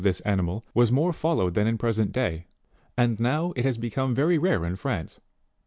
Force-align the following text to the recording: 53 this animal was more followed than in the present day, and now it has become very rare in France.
53 0.01 0.09
this 0.09 0.19
animal 0.21 0.65
was 0.73 0.91
more 0.91 1.13
followed 1.13 1.53
than 1.53 1.67
in 1.67 1.75
the 1.75 1.79
present 1.79 2.11
day, 2.11 2.47
and 2.97 3.19
now 3.19 3.53
it 3.55 3.63
has 3.65 3.77
become 3.77 4.15
very 4.15 4.39
rare 4.39 4.65
in 4.65 4.75
France. 4.75 5.19